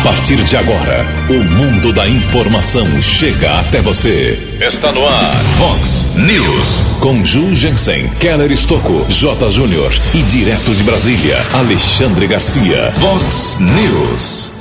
[0.00, 4.56] A partir de agora, o mundo da informação chega até você.
[4.58, 6.96] Está no ar, Fox News.
[7.00, 9.50] Com Ju Jensen, Keller Estocco, J.
[9.50, 12.90] Júnior e direto de Brasília, Alexandre Garcia.
[12.92, 14.52] Fox News.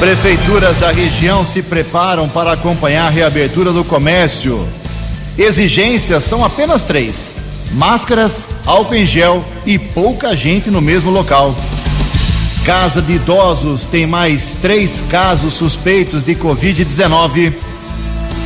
[0.00, 4.66] Prefeituras da região se preparam para acompanhar a reabertura do comércio.
[5.36, 7.36] Exigências são apenas três:
[7.72, 11.54] máscaras, álcool em gel e pouca gente no mesmo local.
[12.68, 17.54] Casa de Idosos tem mais três casos suspeitos de Covid-19.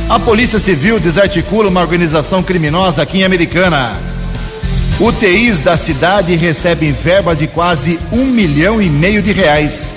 [0.07, 3.99] A Polícia Civil desarticula uma organização criminosa aqui em Americana.
[4.97, 9.93] UTIs da cidade recebem verba de quase um milhão e meio de reais.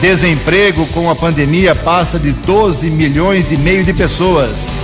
[0.00, 4.78] Desemprego com a pandemia passa de 12 milhões e meio de pessoas.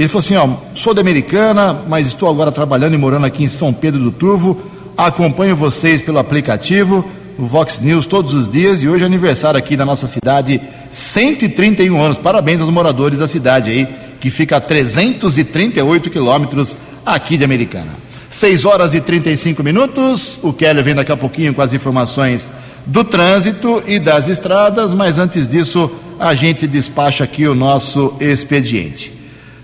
[0.00, 3.48] ele falou assim: ó, sou da Americana, mas estou agora trabalhando e morando aqui em
[3.48, 4.58] São Pedro do Turvo.
[4.96, 7.04] Acompanho vocês pelo aplicativo,
[7.38, 8.82] o Vox News, todos os dias.
[8.82, 10.58] E hoje é aniversário aqui da nossa cidade,
[10.90, 12.16] 131 anos.
[12.16, 13.86] Parabéns aos moradores da cidade aí,
[14.18, 17.90] que fica a 338 quilômetros aqui de Americana.
[18.30, 20.38] 6 horas e 35 minutos.
[20.42, 22.50] O Kelly vem daqui a pouquinho com as informações
[22.86, 29.19] do trânsito e das estradas, mas antes disso, a gente despacha aqui o nosso expediente.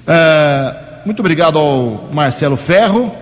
[0.07, 0.75] É,
[1.05, 3.13] muito obrigado ao Marcelo Ferro,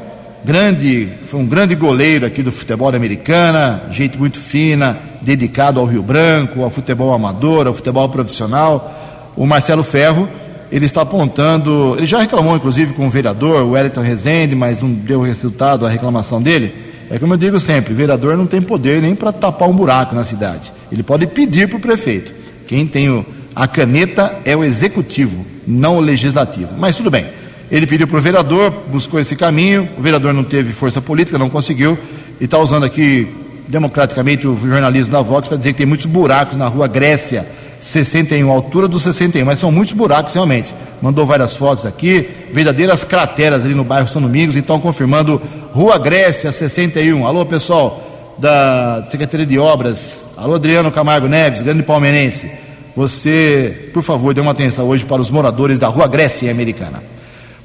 [0.44, 6.02] grande, foi um grande goleiro aqui do futebol americana, gente muito fina, dedicado ao Rio
[6.02, 9.32] Branco, ao futebol amador, ao futebol profissional.
[9.34, 10.28] O Marcelo Ferro,
[10.70, 14.90] ele está apontando, ele já reclamou inclusive com o vereador, o Wellington Rezende, mas não
[14.92, 16.74] deu resultado a reclamação dele.
[17.10, 20.14] É como eu digo sempre, o vereador não tem poder nem para tapar um buraco
[20.14, 20.70] na cidade.
[20.92, 22.32] Ele pode pedir para o prefeito.
[22.66, 23.24] Quem tem
[23.56, 26.70] a caneta é o executivo não o legislativo.
[26.78, 27.26] Mas tudo bem.
[27.70, 31.48] Ele pediu para o vereador, buscou esse caminho, o vereador não teve força política, não
[31.48, 31.98] conseguiu,
[32.40, 33.28] e está usando aqui
[33.66, 37.46] democraticamente o jornalismo da Vox para dizer que tem muitos buracos na rua Grécia
[37.80, 40.74] 61, altura do 61, mas são muitos buracos realmente.
[41.02, 45.40] Mandou várias fotos aqui, verdadeiras crateras ali no bairro São Domingos, então confirmando
[45.72, 47.26] Rua Grécia 61.
[47.26, 52.63] Alô pessoal da Secretaria de Obras, alô Adriano Camargo Neves, grande palmeirense
[52.96, 57.02] você, por favor, dê uma atenção hoje para os moradores da Rua Grécia Americana.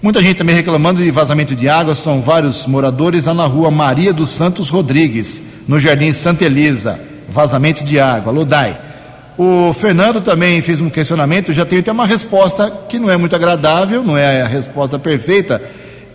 [0.02, 4.14] Muita gente também reclamando de vazamento de água, são vários moradores lá na Rua Maria
[4.14, 8.80] dos Santos Rodrigues, no Jardim Santa Elisa, vazamento de água, Lodai.
[9.38, 13.36] O Fernando também fez um questionamento, já tenho até uma resposta que não é muito
[13.36, 15.62] agradável, não é a resposta perfeita.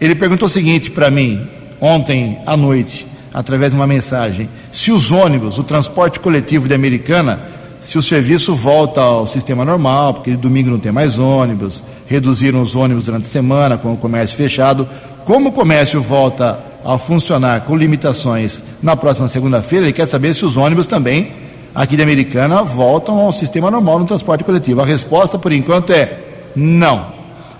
[0.00, 1.46] Ele perguntou o seguinte para mim,
[1.80, 7.53] ontem à noite, através de uma mensagem: se os ônibus, o transporte coletivo de Americana,
[7.84, 12.74] se o serviço volta ao sistema normal, porque domingo não tem mais ônibus, reduziram os
[12.74, 14.88] ônibus durante a semana com o comércio fechado.
[15.26, 20.46] Como o comércio volta a funcionar com limitações na próxima segunda-feira, ele quer saber se
[20.46, 21.30] os ônibus também,
[21.74, 24.80] aqui de Americana, voltam ao sistema normal no transporte coletivo.
[24.80, 26.18] A resposta, por enquanto, é
[26.56, 27.06] não.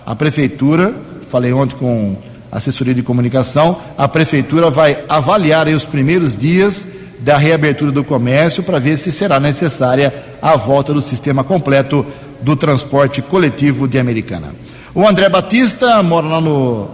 [0.07, 0.95] A prefeitura,
[1.29, 2.17] falei ontem com
[2.51, 6.89] assessoria de comunicação, a prefeitura vai avaliar os primeiros dias
[7.25, 10.13] da reabertura do comércio para ver se será necessária
[10.43, 12.05] a volta do sistema completo
[12.43, 14.49] do transporte coletivo de Americana.
[14.95, 16.87] O André Batista mora lá no.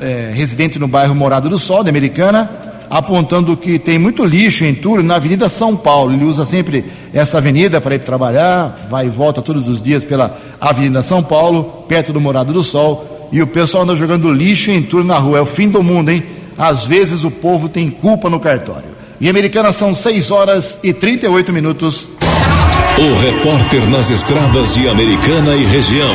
[0.00, 2.50] É, residente no bairro Morado do Sol, de Americana.
[2.88, 6.12] apontando que tem muito lixo em Túlio na Avenida São Paulo.
[6.12, 10.38] Ele usa sempre essa avenida para ir trabalhar, vai e volta todos os dias pela
[10.60, 14.82] Avenida São Paulo, perto do Morado do Sol, e o pessoal anda jogando lixo em
[14.82, 15.38] Túlio na rua.
[15.38, 16.22] É o fim do mundo, hein?
[16.56, 18.95] Às vezes o povo tem culpa no cartório.
[19.18, 22.06] Em Americana são 6 horas e 38 minutos.
[22.98, 26.14] O repórter nas estradas de Americana e região,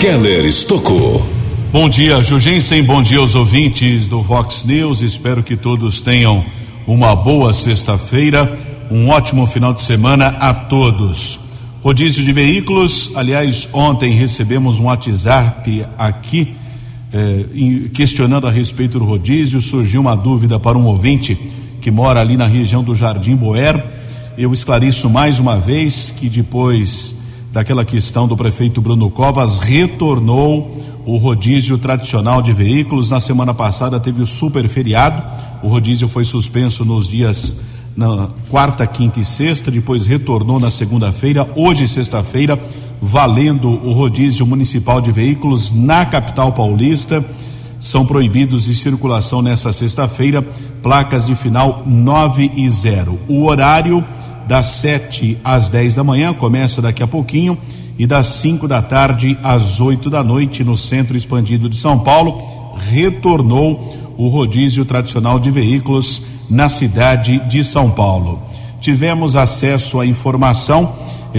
[0.00, 1.24] Keller Estocou.
[1.72, 2.82] Bom dia, Jugensen.
[2.82, 5.00] Bom dia aos ouvintes do Vox News.
[5.00, 6.44] Espero que todos tenham
[6.88, 8.52] uma boa sexta-feira,
[8.90, 11.38] um ótimo final de semana a todos.
[11.84, 13.12] Rodízio de veículos.
[13.14, 16.56] Aliás, ontem recebemos um WhatsApp aqui
[17.12, 19.60] eh, questionando a respeito do rodízio.
[19.60, 21.38] Surgiu uma dúvida para um ouvinte
[21.88, 23.82] que mora ali na região do Jardim Boer
[24.36, 27.14] eu esclareço mais uma vez que depois
[27.50, 30.76] daquela questão do prefeito Bruno Covas retornou
[31.06, 33.08] o rodízio tradicional de veículos.
[33.08, 35.22] Na semana passada teve o super feriado.
[35.62, 37.56] O rodízio foi suspenso nos dias
[37.96, 42.60] na quarta, quinta e sexta, depois retornou na segunda-feira, hoje sexta-feira,
[43.00, 47.24] valendo o rodízio municipal de veículos na capital paulista.
[47.80, 50.44] São proibidos de circulação nessa sexta-feira
[50.82, 53.18] placas de final 9 e 0.
[53.28, 54.04] O horário
[54.46, 57.58] das 7 às 10 da manhã, começa daqui a pouquinho,
[57.98, 62.72] e das 5 da tarde às 8 da noite, no Centro Expandido de São Paulo,
[62.76, 68.40] retornou o rodízio tradicional de veículos na cidade de São Paulo.
[68.80, 70.92] Tivemos acesso à informação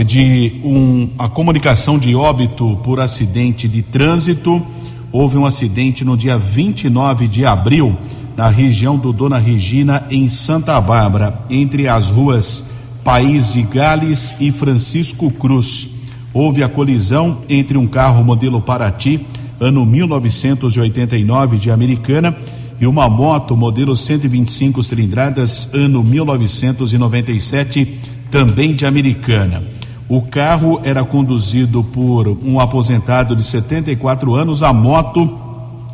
[0.05, 4.61] de um, a comunicação de óbito por acidente de trânsito.
[5.11, 7.97] Houve um acidente no dia 29 de abril,
[8.39, 12.69] na região do Dona Regina, em Santa Bárbara, entre as ruas
[13.03, 15.89] País de Gales e Francisco Cruz.
[16.33, 19.27] Houve a colisão entre um carro modelo Paraty,
[19.59, 22.33] ano 1989, de Americana,
[22.79, 27.99] e uma moto modelo 125 cilindradas, ano 1997,
[28.31, 29.65] também de Americana.
[30.07, 35.29] O carro era conduzido por um aposentado de 74 anos, a moto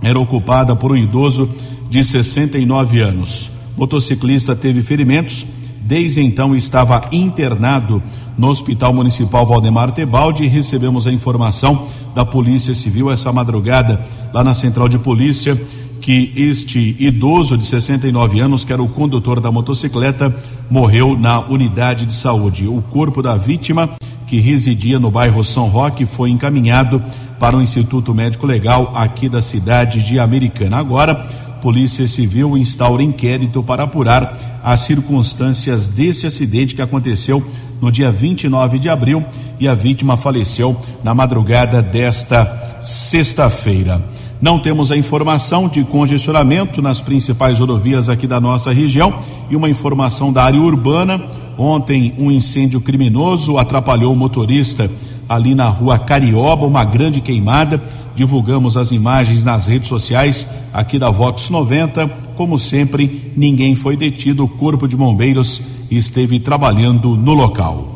[0.03, 1.49] era ocupada por um idoso
[1.89, 3.51] de 69 anos.
[3.75, 5.45] O motociclista teve ferimentos
[5.85, 8.01] Desde então estava internado
[8.35, 14.03] no Hospital Municipal Valdemar Tebaldi e recebemos a informação da Polícia Civil essa madrugada
[14.33, 15.55] lá na Central de Polícia
[16.01, 20.35] que este idoso de 69 anos, que era o condutor da motocicleta,
[20.71, 22.67] morreu na unidade de saúde.
[22.67, 23.91] O corpo da vítima,
[24.27, 27.01] que residia no bairro São Roque, foi encaminhado
[27.39, 30.77] para o Instituto Médico Legal aqui da cidade de Americana.
[30.77, 31.27] Agora,
[31.65, 37.43] Polícia Civil instaura inquérito para apurar as circunstâncias desse acidente que aconteceu
[37.81, 39.25] no dia 29 de abril
[39.59, 43.99] e a vítima faleceu na madrugada desta sexta-feira.
[44.39, 49.17] Não temos a informação de congestionamento nas principais rodovias aqui da nossa região
[49.49, 51.19] e uma informação da área urbana.
[51.57, 54.87] Ontem, um incêndio criminoso atrapalhou o motorista
[55.27, 57.81] ali na rua Carioba, uma grande queimada
[58.15, 62.07] divulgamos as imagens nas redes sociais aqui da Vox 90.
[62.35, 65.61] Como sempre, ninguém foi detido, o Corpo de Bombeiros
[65.91, 67.91] esteve trabalhando no local.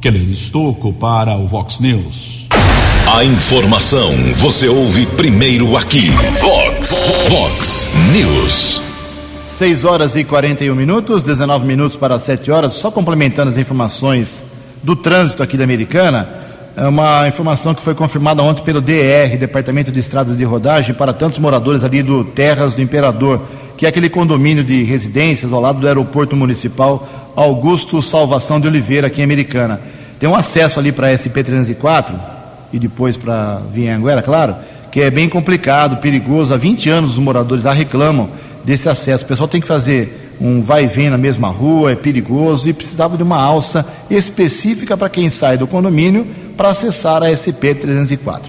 [0.00, 2.46] Keller Estocco para o Vox News.
[3.12, 6.10] A informação você ouve primeiro aqui.
[6.40, 8.82] Vox, Vox News.
[9.46, 12.72] 6 horas e 41 minutos, 19 minutos para 7 horas.
[12.72, 14.44] Só complementando as informações
[14.82, 16.45] do trânsito aqui da Americana.
[16.78, 21.10] É uma informação que foi confirmada ontem pelo DR, Departamento de Estradas de Rodagem, para
[21.14, 23.40] tantos moradores ali do Terras do Imperador,
[23.78, 29.06] que é aquele condomínio de residências ao lado do aeroporto municipal Augusto Salvação de Oliveira,
[29.06, 29.80] aqui em Americana.
[30.20, 32.12] Tem um acesso ali para a SP-304
[32.70, 34.54] e depois para Vinhanguera, claro,
[34.92, 36.52] que é bem complicado, perigoso.
[36.52, 38.28] Há 20 anos os moradores lá reclamam
[38.62, 39.24] desse acesso.
[39.24, 42.74] O pessoal tem que fazer um vai e vem na mesma rua, é perigoso e
[42.74, 48.42] precisava de uma alça específica para quem sai do condomínio para acessar a SP-304.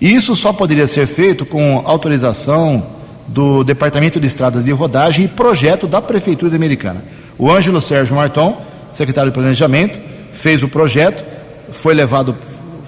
[0.00, 2.86] Isso só poderia ser feito com autorização
[3.26, 7.02] do Departamento de Estradas de Rodagem e projeto da Prefeitura Americana.
[7.38, 8.56] O Ângelo Sérgio Marton,
[8.92, 9.98] secretário de Planejamento,
[10.32, 11.24] fez o projeto,
[11.70, 12.36] foi levado,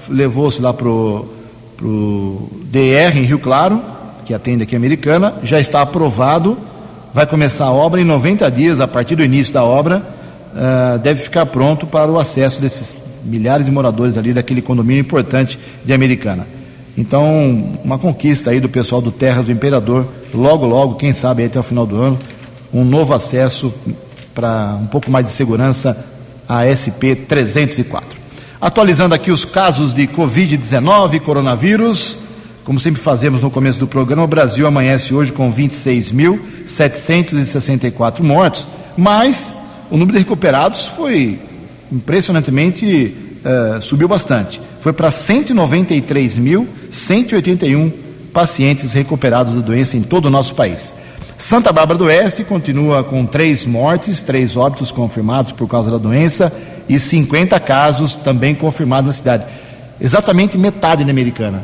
[0.09, 3.83] levou-se lá para o DR em Rio Claro,
[4.25, 6.59] que atende aqui a Americana, já está aprovado,
[7.15, 10.03] vai começar a obra em 90 dias, a partir do início da obra,
[10.55, 15.59] uh, deve ficar pronto para o acesso desses milhares de moradores ali daquele condomínio importante
[15.85, 16.47] de Americana.
[16.97, 21.61] Então, uma conquista aí do pessoal do Terras do Imperador, logo, logo, quem sabe até
[21.61, 22.19] o final do ano,
[22.75, 23.73] um novo acesso
[24.35, 26.05] para um pouco mais de segurança
[26.49, 28.19] à SP 304.
[28.61, 32.17] Atualizando aqui os casos de Covid-19, coronavírus.
[32.65, 39.55] Como sempre fazemos no começo do programa, o Brasil amanhece hoje com 26.764 mortos, mas
[39.91, 41.39] o número de recuperados foi
[41.91, 44.61] impressionantemente uh, subiu bastante.
[44.81, 47.93] Foi para 193.181
[48.33, 50.95] pacientes recuperados da doença em todo o nosso país.
[51.39, 56.53] Santa Bárbara do Oeste continua com três mortes, três óbitos confirmados por causa da doença
[56.89, 59.45] e 50 casos também confirmados na cidade.
[60.01, 61.63] Exatamente metade na Americana.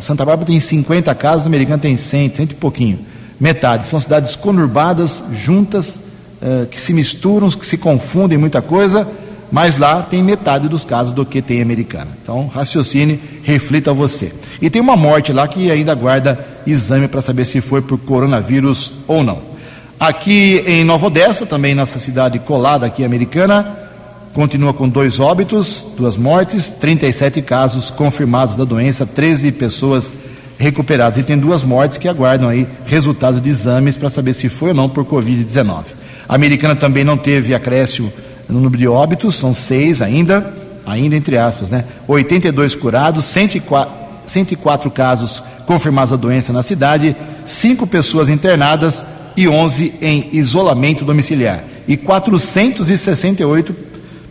[0.00, 2.98] Santa Bárbara tem 50 casos, a Americana tem 100, 100 e pouquinho.
[3.40, 3.86] Metade.
[3.86, 6.00] São cidades conurbadas, juntas,
[6.40, 9.08] uh, que se misturam, que se confundem muita coisa,
[9.52, 12.08] mas lá tem metade dos casos do que tem Americana.
[12.22, 14.32] Então, raciocine, reflita você.
[14.62, 18.92] E tem uma morte lá que ainda aguarda exame para saber se foi por coronavírus
[19.06, 19.42] ou não.
[20.00, 23.76] Aqui em Nova Odessa, também nessa cidade colada aqui americana,
[24.32, 30.14] continua com dois óbitos, duas mortes, 37 casos confirmados da doença, 13 pessoas
[30.58, 31.18] recuperadas.
[31.18, 34.74] E tem duas mortes que aguardam aí resultados de exames para saber se foi ou
[34.74, 35.84] não por Covid-19.
[36.26, 38.10] A americana também não teve acréscimo
[38.52, 40.54] no número de óbitos, são seis ainda,
[40.84, 41.84] ainda entre aspas, né?
[42.06, 43.92] 82 curados, 104,
[44.26, 47.16] 104 casos confirmados da doença na cidade,
[47.46, 49.04] cinco pessoas internadas
[49.36, 51.64] e 11 em isolamento domiciliar.
[51.88, 53.74] E 468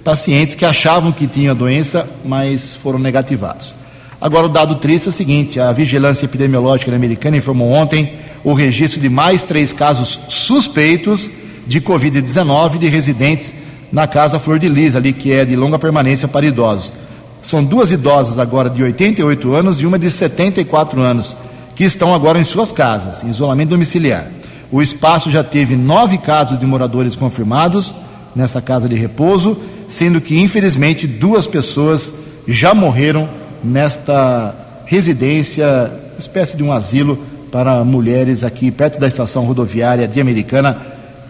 [0.04, 3.74] pacientes que achavam que tinham a doença, mas foram negativados.
[4.20, 8.14] Agora, o dado triste é o seguinte: a Vigilância Epidemiológica Americana informou ontem
[8.44, 11.30] o registro de mais três casos suspeitos
[11.68, 13.54] de Covid-19 de residentes
[13.92, 16.94] na Casa Flor de Lis, ali que é de longa permanência para idosos.
[17.42, 21.36] São duas idosas agora de 88 anos e uma de 74 anos,
[21.76, 24.28] que estão agora em suas casas, em isolamento domiciliar.
[24.72, 27.94] O espaço já teve nove casos de moradores confirmados
[28.36, 29.58] nessa casa de repouso,
[29.90, 32.14] sendo que, infelizmente, duas pessoas
[32.48, 33.28] já morreram
[33.64, 34.56] nesta
[34.86, 37.18] residência, espécie de um asilo
[37.52, 40.78] para mulheres aqui perto da estação rodoviária de Americana.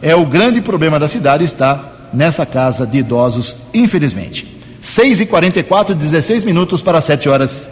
[0.01, 4.59] É o grande problema da cidade, está nessa casa de idosos, infelizmente.
[4.81, 7.69] 6 e 44 16 minutos para 7 horas.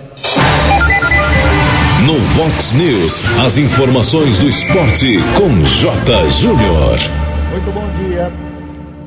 [2.06, 6.30] No Vox News, as informações do esporte com J.
[6.32, 6.98] Júnior.
[7.52, 8.32] Muito bom dia.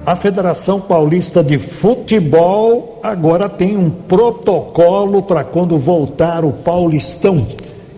[0.04, 7.46] A Federação Paulista de Futebol agora tem um protocolo para quando voltar o Paulistão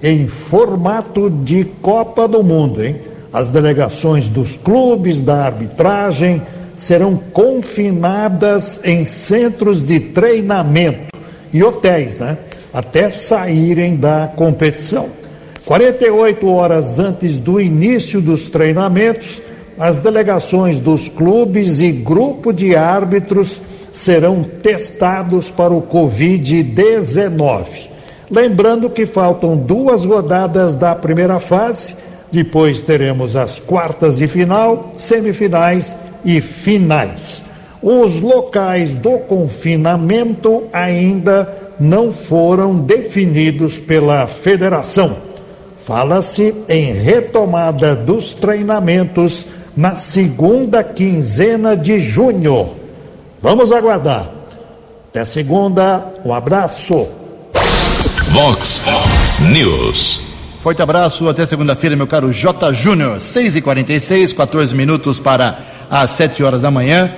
[0.03, 2.97] em formato de Copa do Mundo, hein?
[3.33, 6.43] As delegações dos clubes, da arbitragem,
[6.77, 11.15] serão confinadas em centros de treinamento
[11.53, 12.37] e hotéis, né?
[12.73, 15.09] Até saírem da competição.
[15.65, 19.41] 48 horas antes do início dos treinamentos,
[19.79, 23.61] as delegações dos clubes e grupo de árbitros
[23.93, 27.67] serão testados para o Covid-19.
[28.31, 31.95] Lembrando que faltam duas rodadas da primeira fase,
[32.33, 37.45] depois teremos as quartas de final, semifinais e finais.
[37.83, 45.17] Os locais do confinamento ainda não foram definidos pela federação.
[45.77, 52.71] Fala-se em retomada dos treinamentos na segunda quinzena de junho.
[53.43, 54.31] Vamos aguardar.
[55.11, 57.07] Até segunda, um abraço.
[58.31, 58.83] Vox
[59.53, 60.21] News.
[60.61, 62.73] Forte abraço, até segunda-feira, meu caro J.
[62.73, 63.19] Júnior.
[63.19, 65.59] 6h46, 14 minutos para
[65.91, 67.11] às 7 horas da manhã,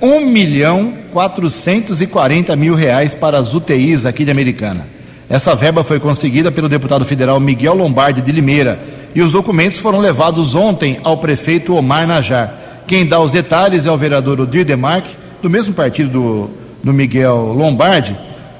[0.00, 4.86] 1 milhão 440 mil reais para as UTIs aqui de Americana.
[5.28, 8.78] Essa verba foi conseguida pelo deputado federal Miguel Lombardi de Limeira
[9.14, 12.52] e os documentos foram levados ontem ao prefeito Omar Najar.
[12.86, 16.50] Quem dá os detalhes é o vereador Odir Demarque, do mesmo partido do,
[16.82, 18.16] do Miguel Lombardi,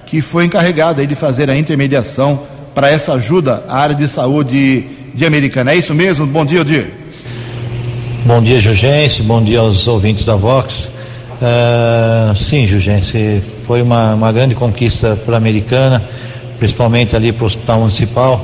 [0.06, 2.40] que foi encarregado de fazer a intermediação
[2.74, 5.72] para essa ajuda à área de saúde de Americana.
[5.72, 6.26] É isso mesmo?
[6.26, 7.03] Bom dia, Odir.
[8.26, 9.22] Bom dia, Jugense.
[9.22, 10.92] Bom dia aos ouvintes da Vox.
[11.42, 16.02] Uh, sim, Jugense, foi uma, uma grande conquista para a Americana,
[16.58, 18.40] principalmente ali para o Hospital Municipal.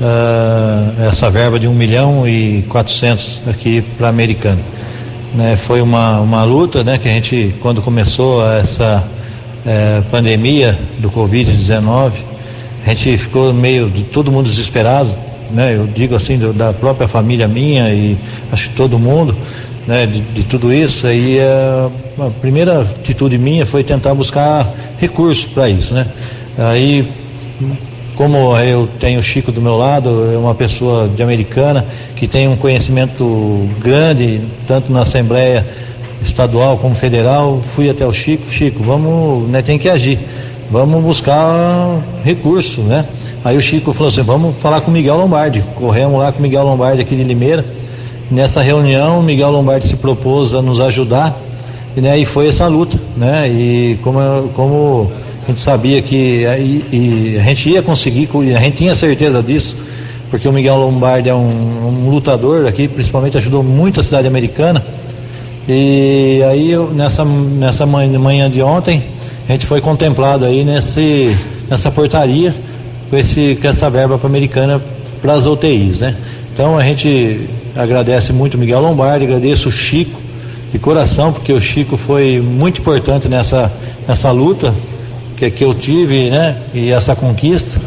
[0.00, 4.60] Uh, essa verba de 1 milhão e 400 aqui para a Americana.
[5.34, 9.04] Né, foi uma, uma luta né, que a gente, quando começou essa
[9.66, 12.12] eh, pandemia do Covid-19,
[12.86, 15.14] a gente ficou meio, todo mundo desesperado,
[15.50, 15.74] né?
[15.74, 18.16] Eu digo assim do, da própria família minha e
[18.52, 19.34] acho que todo mundo,
[19.86, 20.06] né?
[20.06, 21.90] De, de tudo isso aí a,
[22.26, 24.66] a, primeira atitude minha foi tentar buscar
[24.98, 26.06] recursos para isso, né?
[26.58, 27.08] Aí
[28.18, 31.86] como eu tenho o Chico do meu lado, é uma pessoa de americana
[32.16, 35.64] que tem um conhecimento grande tanto na Assembleia
[36.20, 40.18] estadual como federal, fui até o Chico, Chico, vamos, né, tem que agir,
[40.70, 43.04] vamos buscar recurso, né?
[43.44, 45.62] Aí o Chico falou assim: vamos falar com o Miguel Lombardi.
[45.74, 47.64] Corremos lá com o Miguel Lombardi aqui de Limeira.
[48.30, 51.34] Nessa reunião, o Miguel Lombardi se propôs a nos ajudar
[51.96, 53.48] e, né, e foi essa luta, né?
[53.48, 54.20] E como,
[54.54, 55.10] como
[55.44, 59.78] a gente sabia que e, e a gente ia conseguir, a gente tinha certeza disso,
[60.30, 64.84] porque o Miguel Lombardi é um, um lutador aqui, principalmente ajudou muito a cidade americana.
[65.68, 69.02] E aí eu, nessa, nessa manhã de ontem,
[69.46, 71.36] a gente foi contemplado aí nesse,
[71.68, 72.54] nessa portaria
[73.10, 74.80] com, esse, com essa verba para americana
[75.20, 76.16] para as UTIs, né?
[76.54, 80.18] Então a gente agradece muito o Miguel Lombardi, agradeço o Chico
[80.72, 83.70] de coração, porque o Chico foi muito importante nessa,
[84.06, 84.74] nessa luta
[85.36, 86.56] que, que eu tive, né?
[86.72, 87.78] E essa conquista.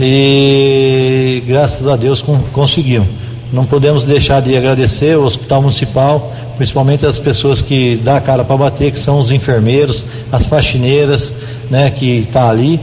[0.00, 3.08] E graças a Deus com, conseguimos.
[3.54, 8.42] Não podemos deixar de agradecer o Hospital Municipal, principalmente as pessoas que dá a cara
[8.42, 11.32] para bater, que são os enfermeiros, as faxineiras,
[11.70, 12.80] né, que está ali,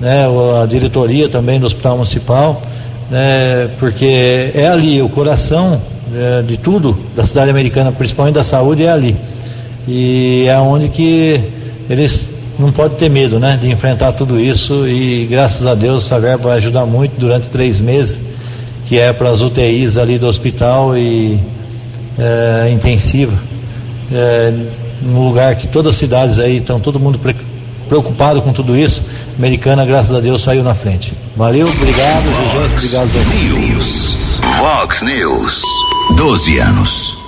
[0.00, 0.26] né,
[0.60, 2.60] a diretoria também do Hospital Municipal,
[3.08, 5.80] né, porque é ali o coração
[6.12, 9.16] é, de tudo da cidade americana, principalmente da saúde, é ali.
[9.86, 11.40] E é onde que
[11.88, 16.18] eles não podem ter medo, né, de enfrentar tudo isso e graças a Deus essa
[16.18, 18.20] verba vai ajudar muito durante três meses,
[18.88, 21.38] que é para as UTIs ali do hospital e
[22.18, 23.36] é, intensiva,
[24.10, 24.52] é,
[25.02, 27.20] num lugar que todas as cidades aí estão todo mundo
[27.86, 29.02] preocupado com tudo isso.
[29.38, 31.12] Americana, graças a Deus, saiu na frente.
[31.36, 33.08] Valeu, obrigado, José, obrigado.
[33.34, 34.16] News.
[34.58, 35.62] Vox News.
[36.16, 37.18] 12 anos.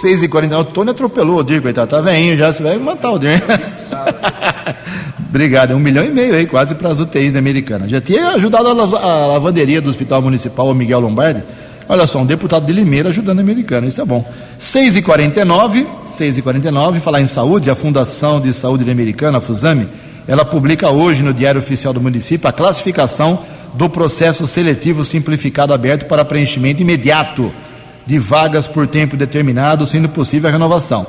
[0.00, 3.10] 6 e 40 o Tony atropelou o Dir, coitado, tá veinho já, você vai matar
[3.10, 3.42] o Dir.
[5.30, 7.88] Obrigado, um milhão e meio aí, quase para as UTIs americanas.
[7.88, 11.40] Já tinha ajudado a, lavanderia do Hospital Municipal, o Miguel Lombardi.
[11.88, 14.28] Olha só, um deputado de Limeira ajudando a americana, isso é bom.
[14.58, 19.38] 6 e 49 6 e 49 falar em saúde, a Fundação de Saúde de Americana,
[19.38, 19.86] a FUSAMI,
[20.26, 23.38] ela publica hoje no Diário Oficial do Município a classificação
[23.74, 27.52] do processo seletivo simplificado aberto para preenchimento imediato
[28.04, 31.06] de vagas por tempo determinado, sendo possível a renovação.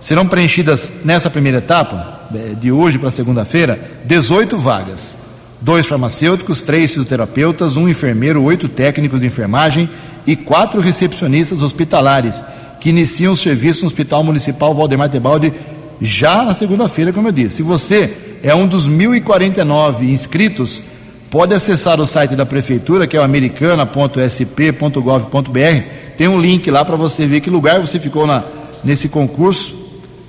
[0.00, 2.19] Serão preenchidas nessa primeira etapa,
[2.60, 5.16] de hoje para segunda-feira, 18 vagas.
[5.60, 9.90] Dois farmacêuticos, três fisioterapeutas, um enfermeiro, oito técnicos de enfermagem
[10.26, 12.42] e quatro recepcionistas hospitalares,
[12.80, 15.52] que iniciam o serviço no Hospital Municipal Valdemar Tebaldi
[16.00, 17.56] já na segunda-feira, como eu disse.
[17.56, 20.82] Se você é um dos 1.049 inscritos,
[21.30, 25.82] pode acessar o site da Prefeitura, que é o americana.sp.gov.br.
[26.16, 28.42] Tem um link lá para você ver que lugar você ficou na,
[28.82, 29.80] nesse concurso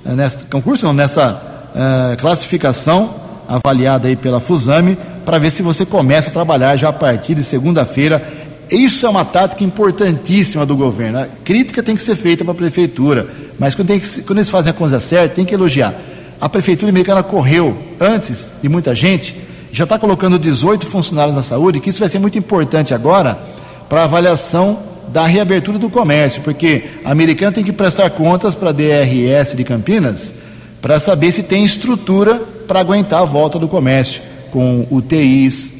[0.04, 5.84] eh, nessa concurso não, nessa uh, classificação avaliada aí pela Fusame, para ver se você
[5.84, 8.22] começa a trabalhar já a partir de segunda-feira.
[8.70, 11.18] Isso é uma tática importantíssima do governo.
[11.18, 13.26] A crítica tem que ser feita para a prefeitura,
[13.58, 15.94] mas quando, que, quando, eles fazem a coisa certa, tem que elogiar.
[16.40, 19.36] A prefeitura americana correu antes de muita gente,
[19.70, 23.38] já está colocando 18 funcionários na saúde, que isso vai ser muito importante agora
[23.88, 28.70] para a avaliação da reabertura do comércio, porque a americana tem que prestar contas para
[28.70, 30.34] a DRS de Campinas
[30.82, 35.74] para saber se tem estrutura para aguentar a volta do comércio, com UTIs,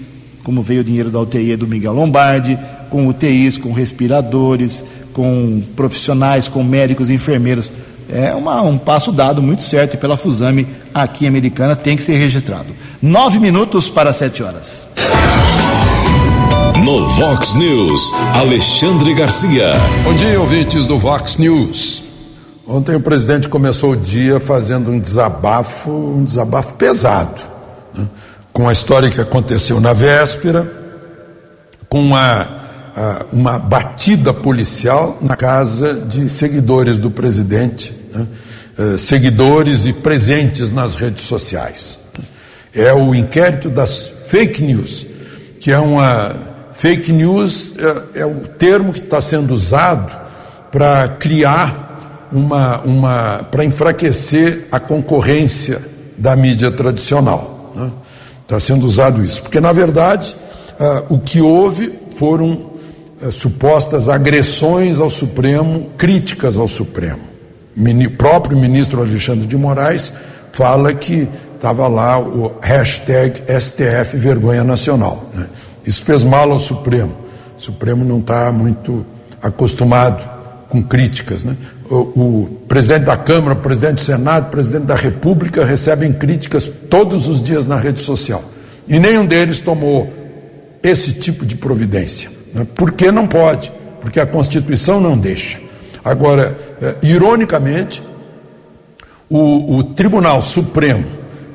[0.45, 2.57] como veio o dinheiro da UTI do Miguel Lombardi,
[2.89, 7.73] com UTIs, com respiradores, com profissionais, com médicos e enfermeiros.
[8.09, 12.17] É uma, um passo dado muito certo e pela Fusame aqui americana tem que ser
[12.17, 12.69] registrado.
[13.01, 14.87] Nove minutos para sete horas.
[16.85, 19.73] No Vox News, Alexandre Garcia.
[20.05, 22.12] Bom dia, ouvintes do Vox News.
[22.67, 27.41] Ontem o presidente começou o dia fazendo um desabafo, um desabafo pesado,
[27.95, 28.07] né?
[28.53, 30.71] com a história que aconteceu na véspera,
[31.89, 32.49] com uma,
[33.33, 38.27] uma batida policial na casa de seguidores do presidente, né?
[38.79, 41.99] Eh, seguidores e presentes nas redes sociais.
[42.75, 45.07] É o inquérito das fake news,
[45.61, 47.75] que é uma Fake news
[48.15, 50.13] é, é o termo que está sendo usado
[50.71, 51.92] para criar
[52.33, 55.81] uma, uma para enfraquecer a concorrência
[56.17, 57.71] da mídia tradicional.
[57.73, 57.93] Está né?
[58.49, 60.37] Tá sendo usado isso, porque na verdade
[60.79, 62.71] uh, o que houve foram
[63.21, 67.21] uh, supostas agressões ao Supremo, críticas ao Supremo.
[67.77, 70.13] O próprio ministro Alexandre de Moraes
[70.53, 75.31] fala que estava lá o hashtag STF Vergonha Nacional.
[75.33, 75.47] Né?
[75.87, 77.13] Isso fez mal ao Supremo.
[77.57, 79.07] O Supremo não está muito
[79.41, 80.29] acostumado
[80.69, 81.45] com críticas.
[81.45, 81.57] Né?
[81.95, 87.29] O, presidente da Câmara, o presidente do Senado, o presidente da República recebem críticas todos
[87.29, 88.43] os dias na rede social.
[88.89, 90.11] E nenhum deles tomou
[90.83, 92.31] esse tipo de providência.
[92.55, 92.67] Né?
[92.75, 93.71] Por que não pode?
[94.01, 95.61] Porque a Constituição não deixa.
[96.03, 98.03] Agora, eh, ironicamente,
[99.29, 101.05] o, o Tribunal Supremo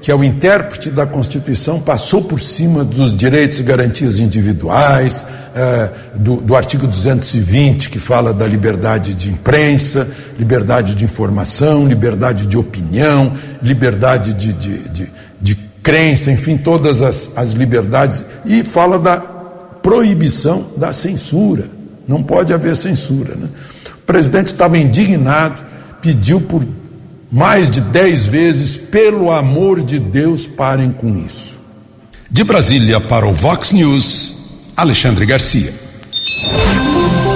[0.07, 5.89] que é o intérprete da Constituição, passou por cima dos direitos e garantias individuais, é,
[6.15, 10.07] do, do, artigo 220, que fala da liberdade de imprensa,
[10.39, 17.31] liberdade de informação, liberdade de opinião, liberdade de, de, de, de crença, enfim, todas as,
[17.35, 21.65] as liberdades, e fala da proibição da censura.
[22.07, 23.35] Não pode haver censura.
[23.35, 23.49] Né?
[23.93, 25.65] O presidente estava indignado,
[26.01, 26.63] pediu por
[27.31, 31.59] mais de dez vezes, pelo amor de Deus, parem com isso.
[32.29, 35.73] De Brasília para o Vox News, Alexandre Garcia.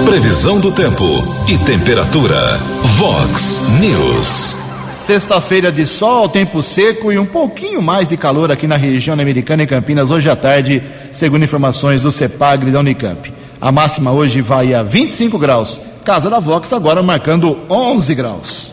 [0.04, 1.04] Previsão do tempo
[1.48, 2.58] e temperatura.
[2.96, 4.56] Vox News.
[4.92, 9.62] Sexta-feira de sol, tempo seco e um pouquinho mais de calor aqui na região americana
[9.62, 13.32] e Campinas hoje à tarde, segundo informações do CEPAGRE da Unicamp.
[13.60, 15.80] A máxima hoje vai a 25 graus.
[16.04, 18.71] Casa da Vox agora marcando 11 graus.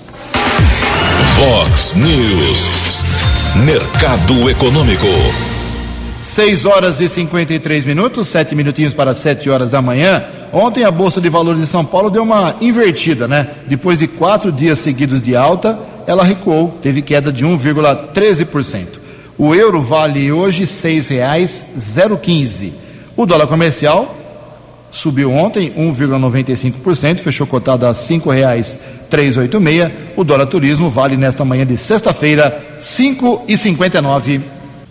[1.20, 2.70] Vox News.
[3.66, 5.06] Mercado Econômico.
[6.22, 10.24] 6 horas e 53 minutos, 7 minutinhos para 7 horas da manhã.
[10.54, 13.50] Ontem a Bolsa de Valores de São Paulo deu uma invertida, né?
[13.68, 15.78] Depois de quatro dias seguidos de alta,
[16.08, 18.88] ela recuou, teve queda de 1,13%.
[19.38, 22.74] O euro vale hoje R$ 6,015.
[23.18, 24.16] O dólar comercial
[24.92, 27.96] subiu ontem 1,95%, fechou cotado a R$
[29.10, 29.92] 5,386.
[30.16, 34.42] O dólar turismo vale nesta manhã de sexta-feira R$ 5,59.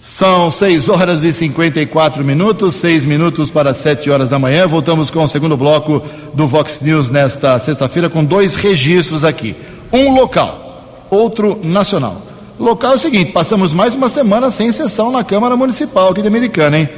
[0.00, 4.66] São 6 horas e 54 minutos, 6 minutos para 7 horas da manhã.
[4.66, 6.02] Voltamos com o segundo bloco
[6.35, 9.57] do Vox News nesta sexta-feira com dois registros aqui.
[9.92, 12.22] Um local, outro nacional.
[12.59, 16.28] Local é o seguinte: passamos mais uma semana sem sessão na Câmara Municipal aqui de
[16.28, 16.88] Americana, hein?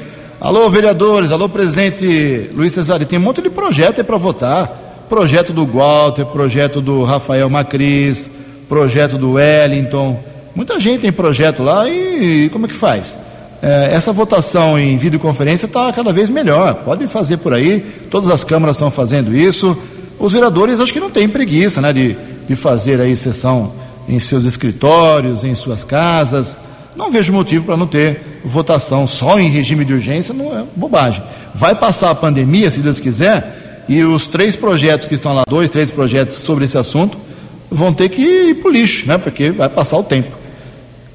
[0.41, 4.80] Alô, vereadores, alô, presidente Luiz Cesare, tem um monte de projeto aí para votar.
[5.11, 8.31] Projeto do Walter, projeto do Rafael Macris,
[8.69, 10.23] projeto do Wellington.
[10.55, 13.19] Muita gente tem projeto lá e, como é que faz?
[13.61, 16.75] É, essa votação em videoconferência está cada vez melhor.
[16.85, 19.77] Pode fazer por aí, todas as câmaras estão fazendo isso.
[20.17, 22.17] Os vereadores acho que não têm preguiça né, de,
[22.49, 23.73] de fazer aí sessão
[24.09, 26.57] em seus escritórios, em suas casas.
[26.95, 31.21] Não vejo motivo para não ter votação só em regime de urgência, não é bobagem.
[31.53, 35.71] Vai passar a pandemia, se Deus quiser, e os três projetos que estão lá, dois,
[35.71, 37.19] três projetos sobre esse assunto,
[37.71, 39.19] vão ter que ir para o lixo, né?
[39.19, 40.37] Porque vai passar o tempo.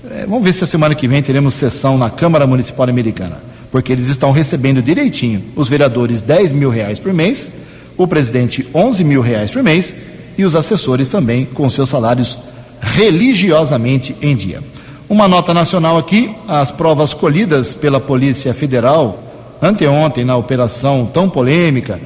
[0.10, 3.38] É, vamos ver se a semana que vem teremos sessão na Câmara Municipal Americana,
[3.72, 7.52] porque eles estão recebendo direitinho os vereadores 10 mil reais por mês,
[7.98, 9.96] o presidente 11 mil reais por mês
[10.38, 12.40] e os assessores também com seus salários
[12.82, 14.62] religiosamente em dia.
[15.10, 19.22] Uma nota nacional aqui: as provas colhidas pela Polícia Federal
[19.62, 22.00] anteontem na operação tão polêmica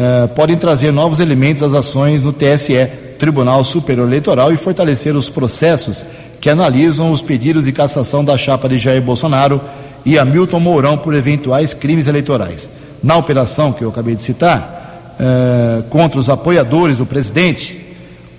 [0.00, 2.86] eh, podem trazer novos elementos às ações no TSE,
[3.18, 6.06] Tribunal Superior Eleitoral, e fortalecer os processos
[6.40, 9.60] que analisam os pedidos de cassação da chapa de Jair Bolsonaro
[10.06, 12.70] e Hamilton Mourão por eventuais crimes eleitorais.
[13.02, 17.84] Na operação que eu acabei de citar, eh, contra os apoiadores do presidente,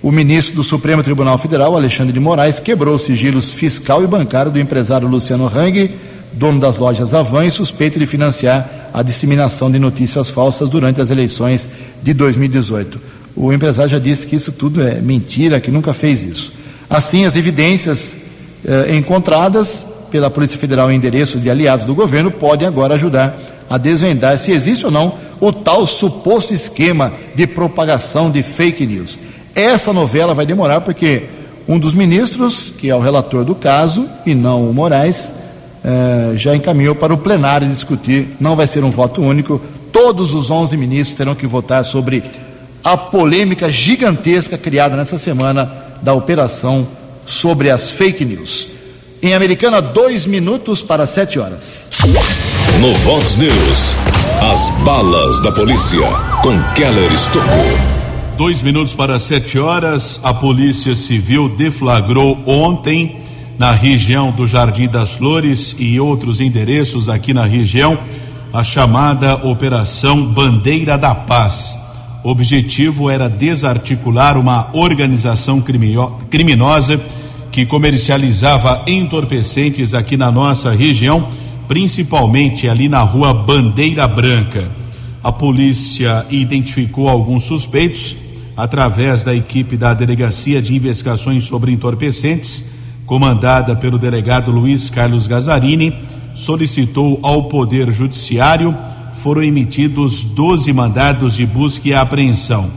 [0.02, 4.50] o ministro do Supremo Tribunal Federal, Alexandre de Moraes, quebrou os sigilos fiscal e bancário
[4.50, 5.90] do empresário Luciano Hang,
[6.32, 11.10] dono das lojas Avan e suspeito de financiar a disseminação de notícias falsas durante as
[11.10, 11.68] eleições
[12.02, 13.00] de 2018.
[13.36, 16.52] O empresário já disse que isso tudo é mentira, que nunca fez isso.
[16.88, 18.18] Assim, as evidências
[18.64, 23.38] eh, encontradas pela Polícia Federal em endereços de aliados do governo podem agora ajudar
[23.68, 29.18] a desvendar se existe ou não o tal suposto esquema de propagação de fake news.
[29.54, 31.24] Essa novela vai demorar porque
[31.68, 35.32] um dos ministros, que é o relator do caso, e não o Moraes,
[35.82, 38.36] eh, já encaminhou para o plenário discutir.
[38.40, 39.60] Não vai ser um voto único.
[39.92, 42.22] Todos os 11 ministros terão que votar sobre
[42.82, 45.70] a polêmica gigantesca criada nessa semana
[46.02, 46.86] da operação
[47.26, 48.68] sobre as fake news.
[49.22, 51.90] Em Americana, dois minutos para sete horas.
[52.80, 53.94] No Vox News,
[54.40, 56.00] as balas da polícia
[56.42, 58.00] com Keller Estocou.
[58.38, 63.16] Dois minutos para sete horas, a Polícia Civil deflagrou ontem,
[63.60, 67.98] na região do Jardim das Flores e outros endereços aqui na região,
[68.54, 71.78] a chamada Operação Bandeira da Paz.
[72.24, 75.62] O objetivo era desarticular uma organização
[76.30, 76.98] criminosa
[77.52, 81.28] que comercializava entorpecentes aqui na nossa região,
[81.68, 84.70] principalmente ali na rua Bandeira Branca.
[85.22, 88.16] A polícia identificou alguns suspeitos
[88.56, 92.70] através da equipe da Delegacia de Investigações sobre Entorpecentes,
[93.10, 95.92] comandada pelo delegado Luiz Carlos Gazarini,
[96.32, 98.72] solicitou ao Poder Judiciário,
[99.14, 102.70] foram emitidos 12 mandados de busca e apreensão.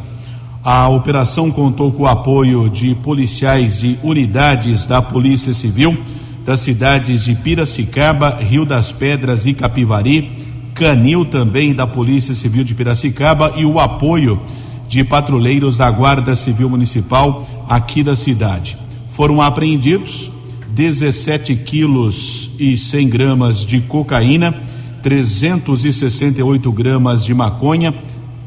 [0.64, 5.96] A operação contou com o apoio de policiais de unidades da Polícia Civil,
[6.44, 10.32] das cidades de Piracicaba, Rio das Pedras e Capivari,
[10.74, 14.42] canil também da Polícia Civil de Piracicaba e o apoio
[14.90, 18.82] de patrulheiros da Guarda Civil Municipal aqui da cidade.
[19.14, 20.32] Foram apreendidos
[20.70, 24.60] 17 quilos e 100 gramas de cocaína,
[25.04, 27.94] 368 gramas de maconha,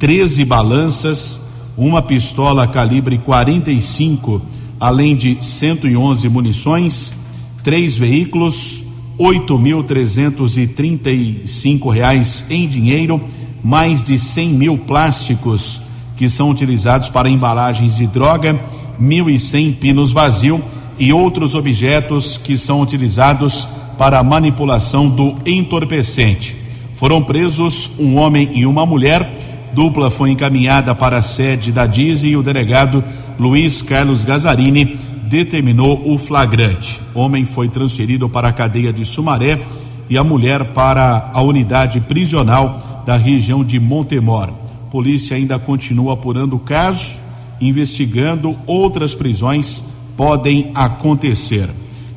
[0.00, 1.40] 13 balanças,
[1.76, 4.42] uma pistola calibre 45,
[4.80, 7.14] além de 111 munições,
[7.62, 8.82] três veículos,
[9.16, 13.20] oito mil trezentos e trinta e cinco reais em dinheiro,
[13.62, 15.80] mais de cem mil plásticos
[16.16, 18.58] que são utilizados para embalagens de droga,
[18.98, 20.62] mil e cem pinos vazio
[20.98, 26.56] e outros objetos que são utilizados para a manipulação do entorpecente.
[26.94, 29.28] Foram presos um homem e uma mulher.
[29.74, 33.04] Dupla foi encaminhada para a sede da DISE e o delegado
[33.38, 34.96] Luiz Carlos Gazarini
[35.28, 37.00] determinou o flagrante.
[37.14, 39.60] O homem foi transferido para a cadeia de Sumaré
[40.08, 44.50] e a mulher para a unidade prisional da região de Montemor.
[44.90, 47.18] Polícia ainda continua apurando o caso,
[47.60, 49.82] investigando outras prisões
[50.16, 51.68] podem acontecer.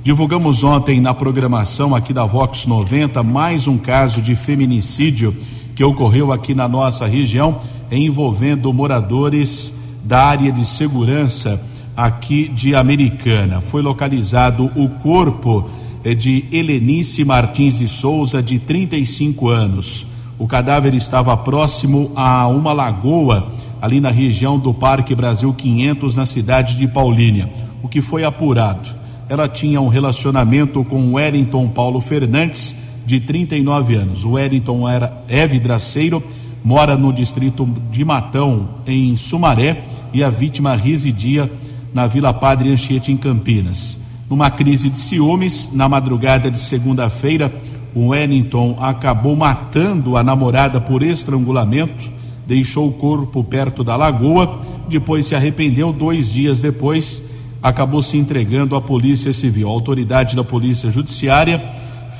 [0.04, 5.36] Divulgamos ontem na programação aqui da Vox 90 mais um caso de feminicídio
[5.76, 7.60] que ocorreu aqui na nossa região,
[7.92, 9.74] envolvendo moradores
[10.04, 11.62] da área de segurança
[11.96, 13.62] aqui de Americana.
[13.62, 15.70] Foi localizado o corpo
[16.04, 20.06] eh, de Helenice Martins e Souza, de 35 anos.
[20.38, 26.26] O cadáver estava próximo a uma lagoa, ali na região do Parque Brasil 500, na
[26.26, 27.50] cidade de Paulínia.
[27.82, 28.90] O que foi apurado?
[29.28, 34.24] Ela tinha um relacionamento com Wellington Paulo Fernandes, de 39 anos.
[34.24, 36.24] O Wellington era, é vidraceiro,
[36.64, 39.82] mora no distrito de Matão, em Sumaré,
[40.14, 41.52] e a vítima residia
[41.94, 43.98] na Vila Padre Anchiete, em Campinas.
[44.30, 47.52] Numa crise de ciúmes, na madrugada de segunda-feira,
[47.96, 52.12] o Wellington acabou matando a namorada por estrangulamento,
[52.50, 54.60] deixou o corpo perto da lagoa,
[54.90, 55.94] depois se arrependeu.
[55.94, 57.22] Dois dias depois,
[57.62, 59.68] acabou se entregando à Polícia Civil.
[59.70, 61.64] A autoridade da Polícia Judiciária